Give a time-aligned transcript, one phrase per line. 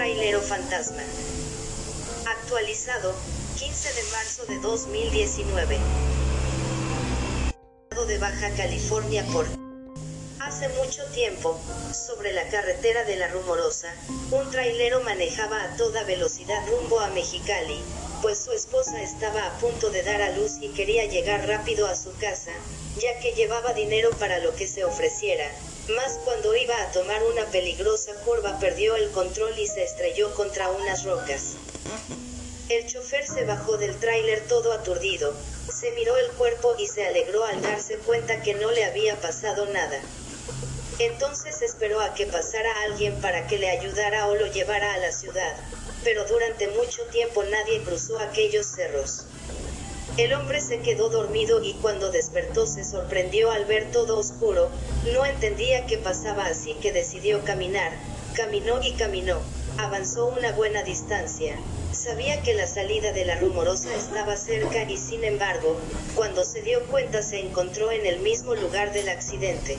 [0.00, 1.02] trailero fantasma.
[2.26, 3.14] Actualizado,
[3.58, 5.78] 15 de marzo de 2019.
[8.08, 9.44] De Baja California por
[10.40, 11.60] Hace mucho tiempo,
[11.92, 13.94] sobre la carretera de la Rumorosa,
[14.30, 17.78] un trailero manejaba a toda velocidad rumbo a Mexicali,
[18.22, 21.96] pues su esposa estaba a punto de dar a luz y quería llegar rápido a
[21.96, 22.52] su casa,
[22.98, 25.50] ya que llevaba dinero para lo que se ofreciera,
[25.96, 30.70] más cuando iba a tomar una peligrosa curva perdió el control y se estrelló contra
[30.70, 31.54] unas rocas.
[32.68, 35.34] El chofer se bajó del tráiler todo aturdido,
[35.72, 39.66] se miró el cuerpo y se alegró al darse cuenta que no le había pasado
[39.66, 40.00] nada.
[40.98, 45.10] Entonces esperó a que pasara alguien para que le ayudara o lo llevara a la
[45.10, 45.56] ciudad,
[46.04, 49.24] pero durante mucho tiempo nadie cruzó aquellos cerros.
[50.16, 54.68] El hombre se quedó dormido y cuando despertó se sorprendió al ver todo oscuro,
[55.12, 57.92] no entendía qué pasaba así que decidió caminar,
[58.34, 59.40] caminó y caminó,
[59.78, 61.56] avanzó una buena distancia,
[61.92, 65.78] sabía que la salida de la rumorosa estaba cerca y sin embargo,
[66.14, 69.78] cuando se dio cuenta se encontró en el mismo lugar del accidente.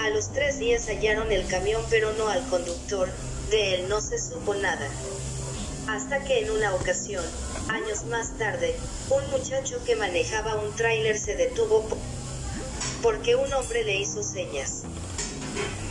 [0.00, 3.08] A los tres días hallaron el camión pero no al conductor,
[3.50, 4.88] de él no se supo nada.
[5.88, 7.24] Hasta que en una ocasión,
[7.68, 8.76] años más tarde,
[9.10, 11.86] un muchacho que manejaba un tráiler se detuvo
[13.02, 14.82] porque un hombre le hizo señas.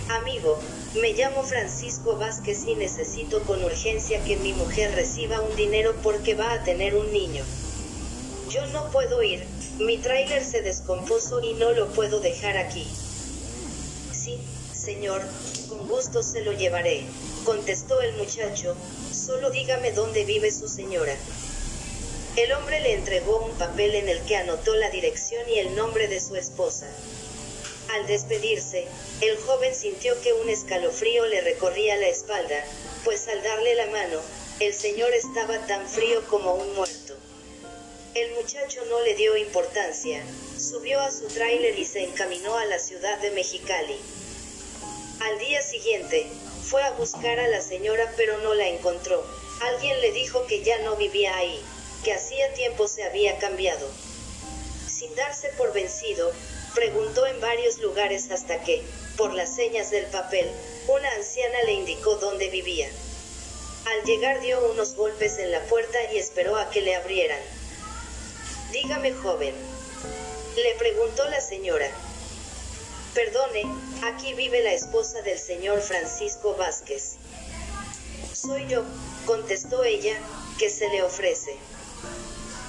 [0.09, 0.59] Amigo,
[1.01, 6.35] me llamo Francisco Vázquez y necesito con urgencia que mi mujer reciba un dinero porque
[6.35, 7.43] va a tener un niño.
[8.49, 9.43] Yo no puedo ir,
[9.79, 12.87] mi tráiler se descompuso y no lo puedo dejar aquí.
[14.85, 15.23] Señor,
[15.67, 17.01] con gusto se lo llevaré,
[17.43, 18.77] contestó el muchacho,
[19.11, 21.17] solo dígame dónde vive su señora.
[22.35, 26.07] El hombre le entregó un papel en el que anotó la dirección y el nombre
[26.07, 26.85] de su esposa.
[27.95, 28.85] Al despedirse,
[29.21, 32.63] el joven sintió que un escalofrío le recorría la espalda,
[33.03, 34.19] pues al darle la mano,
[34.59, 37.15] el señor estaba tan frío como un muerto.
[38.13, 40.23] El muchacho no le dio importancia,
[40.59, 43.97] subió a su tráiler y se encaminó a la ciudad de Mexicali.
[45.21, 46.27] Al día siguiente,
[46.69, 49.25] fue a buscar a la señora pero no la encontró.
[49.61, 51.61] Alguien le dijo que ya no vivía ahí,
[52.03, 53.89] que hacía tiempo se había cambiado.
[54.87, 56.31] Sin darse por vencido,
[56.73, 58.83] preguntó en varios lugares hasta que,
[59.15, 60.49] por las señas del papel,
[60.87, 62.89] una anciana le indicó dónde vivía.
[63.85, 67.39] Al llegar dio unos golpes en la puerta y esperó a que le abrieran.
[68.71, 69.55] Dígame, joven.
[70.57, 71.89] Le preguntó la señora.
[73.13, 73.63] Perdone,
[74.07, 77.15] aquí vive la esposa del señor Francisco Vázquez.
[78.33, 78.83] Soy yo,
[79.25, 80.15] contestó ella,
[80.59, 81.55] que se le ofrece.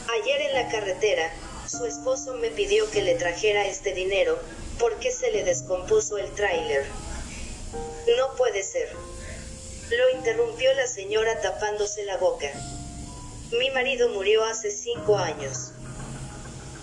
[0.08, 1.30] Ayer en la carretera,
[1.69, 4.38] su esposo me pidió que le trajera este dinero,
[4.78, 6.86] porque se le descompuso el tráiler.
[8.16, 8.88] No puede ser.
[9.91, 12.50] Lo interrumpió la señora tapándose la boca.
[13.58, 15.72] Mi marido murió hace cinco años.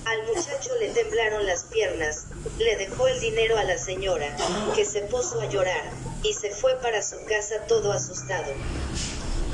[0.05, 2.25] Al muchacho le temblaron las piernas,
[2.57, 4.35] le dejó el dinero a la señora,
[4.75, 5.83] que se puso a llorar,
[6.23, 8.51] y se fue para su casa todo asustado.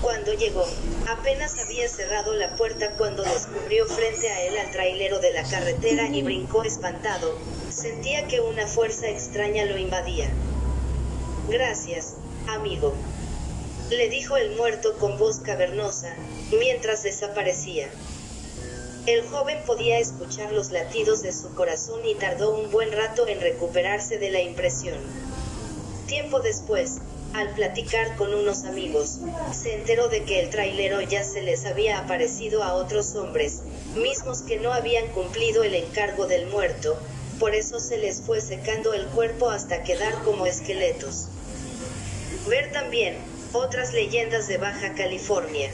[0.02, 0.66] Cuando llegó,
[1.08, 6.08] apenas había cerrado la puerta cuando descubrió frente a él al trailero de la carretera
[6.08, 7.38] y brincó espantado,
[7.70, 10.32] sentía que una fuerza extraña lo invadía.
[11.50, 12.16] Gracias,
[12.48, 12.96] amigo.
[13.92, 16.16] Le dijo el muerto con voz cavernosa,
[16.52, 17.90] mientras desaparecía.
[19.10, 23.42] El joven podía escuchar los latidos de su corazón y tardó un buen rato en
[23.42, 25.00] recuperarse de la impresión.
[26.06, 27.00] Tiempo después,
[27.34, 29.18] al platicar con unos amigos,
[29.52, 33.64] se enteró de que el trailero ya se les había aparecido a otros hombres,
[33.96, 36.96] mismos que no habían cumplido el encargo del muerto,
[37.40, 41.30] por eso se les fue secando el cuerpo hasta quedar como esqueletos.
[42.48, 43.18] Ver también,
[43.54, 45.72] otras leyendas de Baja California.